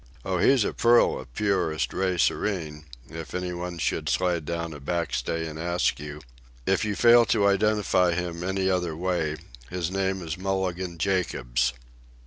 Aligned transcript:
Oh, 0.25 0.39
he's 0.39 0.63
a 0.63 0.73
pearl 0.73 1.19
of 1.19 1.31
purest 1.35 1.93
ray 1.93 2.17
serene, 2.17 2.85
if 3.07 3.35
anybody 3.35 3.77
should 3.77 4.09
slide 4.09 4.45
down 4.45 4.73
a 4.73 4.79
backstay 4.79 5.45
and 5.47 5.59
ask 5.59 5.99
you. 5.99 6.21
If 6.65 6.83
you 6.83 6.95
fail 6.95 7.23
to 7.27 7.45
identify 7.47 8.13
him 8.15 8.43
any 8.43 8.67
other 8.67 8.95
way, 8.97 9.37
his 9.69 9.91
name 9.91 10.23
is 10.23 10.39
Mulligan 10.39 10.97
Jacobs." 10.97 11.73